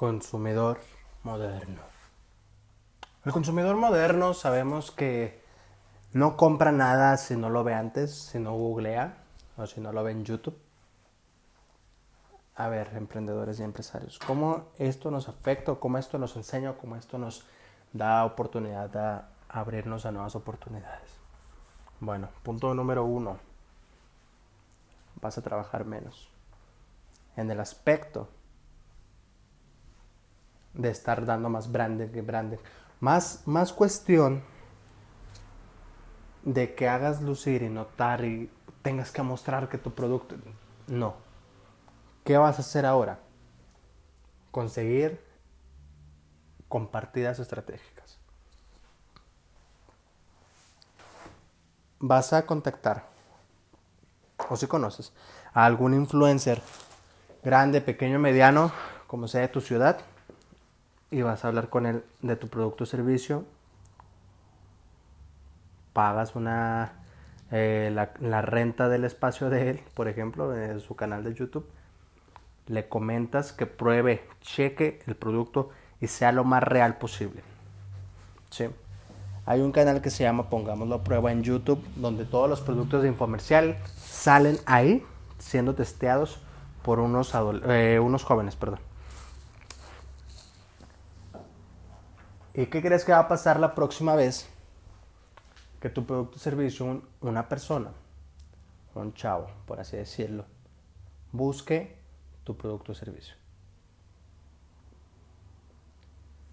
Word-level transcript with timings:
Consumidor 0.00 0.80
moderno. 1.24 1.82
El 3.22 3.32
consumidor 3.32 3.76
moderno 3.76 4.32
sabemos 4.32 4.90
que 4.90 5.42
no 6.14 6.38
compra 6.38 6.72
nada 6.72 7.18
si 7.18 7.36
no 7.36 7.50
lo 7.50 7.64
ve 7.64 7.74
antes, 7.74 8.14
si 8.14 8.38
no 8.38 8.54
googlea 8.54 9.18
o 9.58 9.66
si 9.66 9.78
no 9.78 9.92
lo 9.92 10.02
ve 10.02 10.12
en 10.12 10.24
YouTube. 10.24 10.56
A 12.56 12.70
ver, 12.70 12.96
emprendedores 12.96 13.60
y 13.60 13.62
empresarios, 13.62 14.18
¿cómo 14.18 14.68
esto 14.78 15.10
nos 15.10 15.28
afecta, 15.28 15.74
cómo 15.74 15.98
esto 15.98 16.16
nos 16.16 16.34
enseña, 16.34 16.78
cómo 16.78 16.96
esto 16.96 17.18
nos 17.18 17.44
da 17.92 18.24
oportunidad 18.24 18.88
de 18.88 19.20
abrirnos 19.50 20.06
a 20.06 20.12
nuevas 20.12 20.34
oportunidades? 20.34 21.10
Bueno, 22.00 22.30
punto 22.42 22.72
número 22.72 23.04
uno, 23.04 23.38
vas 25.20 25.36
a 25.36 25.42
trabajar 25.42 25.84
menos. 25.84 26.30
En 27.36 27.50
el 27.50 27.60
aspecto 27.60 28.30
de 30.74 30.90
estar 30.90 31.24
dando 31.24 31.48
más 31.48 31.70
branding 31.70 32.08
que 32.08 32.22
branding. 32.22 32.58
Más, 33.00 33.42
más 33.46 33.72
cuestión 33.72 34.42
de 36.42 36.74
que 36.74 36.88
hagas 36.88 37.22
lucir 37.22 37.62
y 37.62 37.68
notar 37.68 38.24
y 38.24 38.50
tengas 38.82 39.10
que 39.10 39.22
mostrar 39.22 39.68
que 39.68 39.78
tu 39.78 39.92
producto... 39.92 40.36
No. 40.86 41.14
¿Qué 42.24 42.36
vas 42.36 42.58
a 42.58 42.62
hacer 42.62 42.84
ahora? 42.84 43.20
Conseguir 44.50 45.24
compartidas 46.68 47.38
estratégicas. 47.38 48.18
Vas 51.98 52.32
a 52.32 52.46
contactar, 52.46 53.04
o 54.48 54.56
si 54.56 54.66
conoces, 54.66 55.12
a 55.52 55.66
algún 55.66 55.92
influencer 55.92 56.62
grande, 57.42 57.80
pequeño, 57.80 58.18
mediano, 58.18 58.72
como 59.06 59.28
sea 59.28 59.42
de 59.42 59.48
tu 59.48 59.60
ciudad, 59.60 60.00
y 61.10 61.22
vas 61.22 61.44
a 61.44 61.48
hablar 61.48 61.68
con 61.68 61.86
él 61.86 62.04
de 62.22 62.36
tu 62.36 62.48
producto 62.48 62.84
o 62.84 62.86
servicio. 62.86 63.44
Pagas 65.92 66.36
una 66.36 66.92
eh, 67.50 67.90
la, 67.92 68.42
renta 68.42 68.88
del 68.88 69.04
espacio 69.04 69.50
de 69.50 69.70
él, 69.70 69.80
por 69.94 70.06
ejemplo, 70.08 70.48
de 70.50 70.78
su 70.80 70.94
canal 70.94 71.24
de 71.24 71.34
YouTube. 71.34 71.68
Le 72.66 72.88
comentas 72.88 73.52
que 73.52 73.66
pruebe, 73.66 74.24
cheque 74.40 75.00
el 75.06 75.16
producto 75.16 75.70
y 76.00 76.06
sea 76.06 76.30
lo 76.30 76.44
más 76.44 76.62
real 76.62 76.98
posible. 76.98 77.42
¿Sí? 78.50 78.66
Hay 79.46 79.60
un 79.60 79.72
canal 79.72 80.00
que 80.00 80.10
se 80.10 80.22
llama 80.22 80.48
Pongámoslo 80.48 80.96
a 80.96 81.04
prueba 81.04 81.32
en 81.32 81.42
YouTube, 81.42 81.82
donde 81.96 82.24
todos 82.24 82.48
los 82.48 82.60
productos 82.60 83.02
de 83.02 83.08
infomercial 83.08 83.76
salen 83.96 84.58
ahí 84.66 85.04
siendo 85.38 85.74
testeados 85.74 86.38
por 86.84 87.00
unos, 87.00 87.32
eh, 87.66 87.98
unos 88.00 88.22
jóvenes. 88.22 88.54
Perdón. 88.54 88.78
¿Y 92.54 92.66
qué 92.66 92.82
crees 92.82 93.04
que 93.04 93.12
va 93.12 93.20
a 93.20 93.28
pasar 93.28 93.60
la 93.60 93.74
próxima 93.74 94.16
vez 94.16 94.48
que 95.80 95.88
tu 95.88 96.04
producto 96.04 96.36
o 96.36 96.40
servicio, 96.40 97.02
una 97.20 97.48
persona, 97.48 97.92
un 98.94 99.14
chavo, 99.14 99.46
por 99.66 99.80
así 99.80 99.96
decirlo, 99.96 100.44
busque 101.32 101.96
tu 102.42 102.56
producto 102.56 102.92
o 102.92 102.94
servicio? 102.94 103.36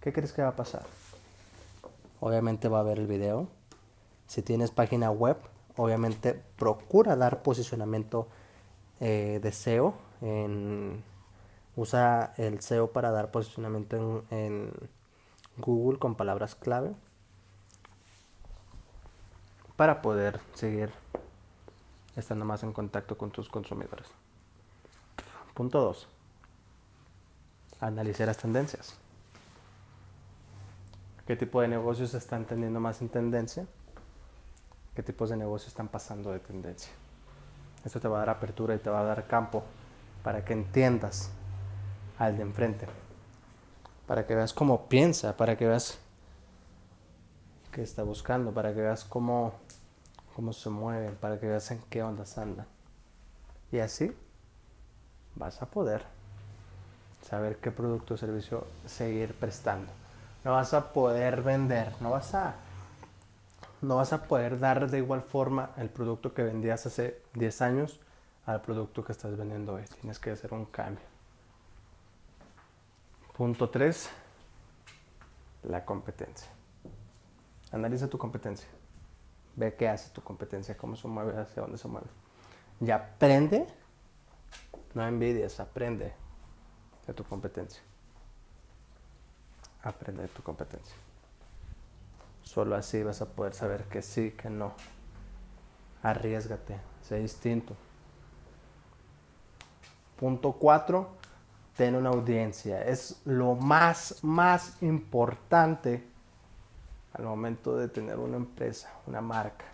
¿Qué 0.00 0.12
crees 0.12 0.32
que 0.32 0.42
va 0.42 0.48
a 0.48 0.56
pasar? 0.56 0.84
Obviamente 2.20 2.68
va 2.68 2.80
a 2.80 2.82
ver 2.82 2.98
el 2.98 3.06
video. 3.06 3.48
Si 4.26 4.42
tienes 4.42 4.70
página 4.70 5.10
web, 5.10 5.36
obviamente 5.76 6.40
procura 6.56 7.16
dar 7.16 7.42
posicionamiento 7.42 8.28
eh, 9.00 9.40
de 9.42 9.52
SEO. 9.52 9.94
usa 11.76 12.32
el 12.38 12.60
SEO 12.60 12.92
para 12.92 13.10
dar 13.10 13.30
posicionamiento 13.30 14.24
en 14.30 14.72
Google 15.58 15.98
con 15.98 16.14
palabras 16.14 16.54
clave 16.54 16.94
para 19.76 20.00
poder 20.00 20.40
seguir 20.54 20.90
estando 22.16 22.44
más 22.44 22.62
en 22.62 22.72
contacto 22.72 23.18
con 23.18 23.30
tus 23.30 23.48
consumidores. 23.48 24.06
Punto 25.54 25.80
2. 25.80 26.08
Analizar 27.80 28.26
las 28.26 28.38
tendencias. 28.38 28.96
¿Qué 31.26 31.36
tipo 31.36 31.60
de 31.60 31.68
negocios 31.68 32.14
están 32.14 32.46
teniendo 32.46 32.80
más 32.80 33.00
en 33.02 33.08
tendencia? 33.08 33.66
¿Qué 34.94 35.02
tipos 35.02 35.30
de 35.30 35.36
negocios 35.36 35.68
están 35.68 35.88
pasando 35.88 36.32
de 36.32 36.38
tendencia? 36.38 36.92
Esto 37.84 38.00
te 38.00 38.08
va 38.08 38.16
a 38.16 38.20
dar 38.20 38.30
apertura 38.30 38.74
y 38.74 38.78
te 38.78 38.90
va 38.90 39.00
a 39.00 39.04
dar 39.04 39.26
campo 39.26 39.64
para 40.22 40.44
que 40.44 40.52
entiendas 40.52 41.30
al 42.18 42.36
de 42.36 42.42
enfrente 42.42 42.86
para 44.06 44.26
que 44.26 44.34
veas 44.34 44.52
cómo 44.52 44.86
piensa, 44.88 45.36
para 45.36 45.56
que 45.56 45.66
veas 45.66 45.98
qué 47.70 47.82
está 47.82 48.02
buscando, 48.02 48.52
para 48.52 48.74
que 48.74 48.80
veas 48.80 49.04
cómo, 49.04 49.54
cómo 50.34 50.52
se 50.52 50.70
mueve, 50.70 51.10
para 51.10 51.38
que 51.40 51.46
veas 51.46 51.70
en 51.70 51.80
qué 51.88 52.02
ondas 52.02 52.38
anda. 52.38 52.66
Y 53.70 53.78
así 53.78 54.14
vas 55.34 55.62
a 55.62 55.66
poder 55.66 56.04
saber 57.22 57.56
qué 57.56 57.70
producto 57.70 58.14
o 58.14 58.16
servicio 58.16 58.66
seguir 58.86 59.34
prestando. 59.34 59.90
No 60.44 60.52
vas 60.52 60.74
a 60.74 60.92
poder 60.92 61.42
vender, 61.42 61.92
no 62.00 62.10
vas 62.10 62.34
a 62.34 62.54
no 63.80 63.96
vas 63.96 64.12
a 64.12 64.22
poder 64.24 64.60
dar 64.60 64.88
de 64.88 64.98
igual 64.98 65.22
forma 65.22 65.70
el 65.76 65.88
producto 65.88 66.32
que 66.34 66.44
vendías 66.44 66.86
hace 66.86 67.20
10 67.34 67.62
años 67.62 68.00
al 68.46 68.62
producto 68.62 69.04
que 69.04 69.10
estás 69.10 69.36
vendiendo 69.36 69.74
hoy. 69.74 69.82
Tienes 70.00 70.20
que 70.20 70.30
hacer 70.30 70.52
un 70.54 70.66
cambio. 70.66 71.11
Punto 73.42 73.68
3. 73.68 74.08
La 75.64 75.84
competencia. 75.84 76.48
Analiza 77.72 78.06
tu 78.08 78.16
competencia. 78.16 78.68
Ve 79.56 79.74
qué 79.74 79.88
hace 79.88 80.10
tu 80.10 80.22
competencia, 80.22 80.76
cómo 80.76 80.94
se 80.94 81.08
mueve, 81.08 81.36
hacia 81.36 81.60
dónde 81.60 81.76
se 81.76 81.88
mueve. 81.88 82.06
Y 82.80 82.92
aprende, 82.92 83.66
no 84.94 85.04
envidias, 85.04 85.58
aprende 85.58 86.12
de 87.04 87.14
tu 87.14 87.24
competencia. 87.24 87.82
Aprende 89.82 90.22
de 90.22 90.28
tu 90.28 90.44
competencia. 90.44 90.94
Solo 92.44 92.76
así 92.76 93.02
vas 93.02 93.22
a 93.22 93.26
poder 93.26 93.54
saber 93.54 93.86
que 93.86 94.02
sí, 94.02 94.30
que 94.30 94.50
no. 94.50 94.72
Arriesgate, 96.04 96.78
sé 97.02 97.18
distinto. 97.18 97.74
Punto 100.16 100.52
4 100.52 101.21
ten 101.76 101.94
una 101.94 102.10
audiencia. 102.10 102.82
Es 102.82 103.20
lo 103.24 103.54
más, 103.54 104.22
más 104.22 104.82
importante 104.82 106.04
al 107.14 107.24
momento 107.24 107.76
de 107.76 107.88
tener 107.88 108.18
una 108.18 108.36
empresa, 108.36 108.92
una 109.06 109.20
marca, 109.20 109.66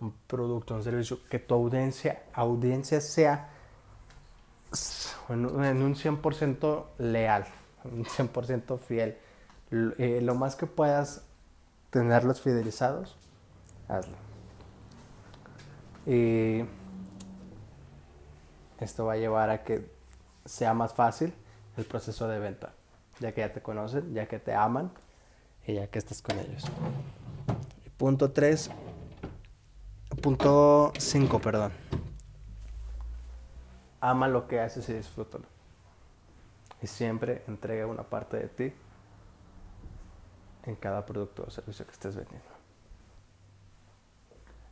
un 0.00 0.12
producto, 0.26 0.74
un 0.74 0.82
servicio, 0.82 1.18
que 1.28 1.38
tu 1.38 1.54
audiencia, 1.54 2.22
audiencia 2.32 3.00
sea 3.00 3.50
en 5.28 5.46
un 5.46 5.94
100% 5.94 6.84
leal, 6.98 7.46
un 7.84 8.04
100% 8.04 8.78
fiel. 8.78 9.18
Eh, 9.70 10.20
lo 10.22 10.34
más 10.34 10.54
que 10.54 10.66
puedas 10.66 11.24
tenerlos 11.90 12.40
fidelizados, 12.40 13.16
hazlo. 13.88 14.16
Y 16.06 16.64
esto 18.78 19.06
va 19.06 19.14
a 19.14 19.16
llevar 19.16 19.50
a 19.50 19.64
que 19.64 19.95
sea 20.46 20.74
más 20.74 20.94
fácil 20.94 21.34
el 21.76 21.84
proceso 21.84 22.28
de 22.28 22.38
venta, 22.38 22.72
ya 23.20 23.32
que 23.32 23.42
ya 23.42 23.52
te 23.52 23.60
conocen, 23.60 24.14
ya 24.14 24.26
que 24.26 24.38
te 24.38 24.54
aman 24.54 24.92
y 25.66 25.74
ya 25.74 25.88
que 25.88 25.98
estás 25.98 26.22
con 26.22 26.38
ellos. 26.38 26.64
punto 27.96 28.32
3, 28.32 28.70
punto 30.22 30.92
5, 30.96 31.40
perdón. 31.40 31.72
Ama 34.00 34.28
lo 34.28 34.46
que 34.46 34.60
haces 34.60 34.88
y 34.88 34.94
disfrútalo. 34.94 35.46
Y 36.80 36.86
siempre 36.86 37.42
entrega 37.48 37.86
una 37.86 38.04
parte 38.04 38.36
de 38.36 38.48
ti 38.48 38.72
en 40.64 40.76
cada 40.76 41.04
producto 41.04 41.44
o 41.46 41.50
servicio 41.50 41.84
que 41.86 41.92
estés 41.92 42.14
vendiendo. 42.14 42.48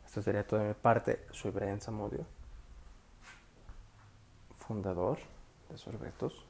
Esto 0.04 0.22
sería 0.22 0.46
todo 0.46 0.60
de 0.60 0.68
mi 0.68 0.74
parte. 0.74 1.26
Soy 1.32 1.50
Brian 1.50 1.80
Zamudio, 1.80 2.24
fundador 4.52 5.18
sorbetos 5.78 6.44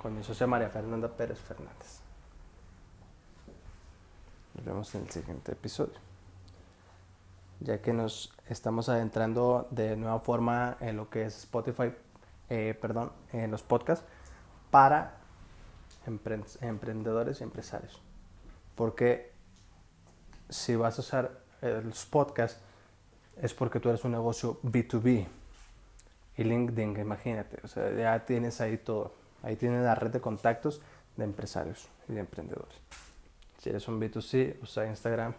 con 0.00 0.16
mi 0.16 0.24
socia 0.24 0.46
María 0.46 0.70
Fernanda 0.70 1.08
Pérez 1.08 1.38
Fernández. 1.38 2.00
Nos 4.54 4.64
vemos 4.64 4.94
en 4.94 5.02
el 5.02 5.10
siguiente 5.10 5.52
episodio. 5.52 5.98
Ya 7.60 7.82
que 7.82 7.92
nos 7.92 8.32
estamos 8.48 8.88
adentrando 8.88 9.68
de 9.70 9.96
nueva 9.96 10.20
forma 10.20 10.78
en 10.80 10.96
lo 10.96 11.10
que 11.10 11.26
es 11.26 11.36
Spotify, 11.36 11.92
eh, 12.48 12.76
perdón, 12.80 13.12
en 13.32 13.50
los 13.50 13.62
podcasts 13.62 14.06
para 14.70 15.16
emprendedores 16.06 17.40
y 17.40 17.44
empresarios. 17.44 18.00
Porque 18.74 19.32
si 20.48 20.76
vas 20.76 20.98
a 20.98 21.02
usar 21.02 21.40
los 21.60 22.06
podcasts 22.06 22.60
es 23.36 23.52
porque 23.52 23.80
tú 23.80 23.90
eres 23.90 24.04
un 24.04 24.12
negocio 24.12 24.58
B2B 24.62 25.26
Y 26.40 26.44
LinkedIn, 26.44 26.96
imagínate, 26.96 27.58
o 27.62 27.68
sea, 27.68 27.92
ya 27.92 28.24
tienes 28.24 28.62
ahí 28.62 28.78
todo. 28.78 29.12
Ahí 29.42 29.56
tienes 29.56 29.82
la 29.82 29.94
red 29.94 30.10
de 30.10 30.22
contactos 30.22 30.80
de 31.18 31.24
empresarios 31.24 31.86
y 32.08 32.14
de 32.14 32.20
emprendedores. 32.20 32.80
Si 33.58 33.68
eres 33.68 33.86
un 33.88 34.00
B2C, 34.00 34.56
usa 34.62 34.86
Instagram 34.86 35.34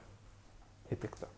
y 0.91 0.95
TikTok. 0.95 1.31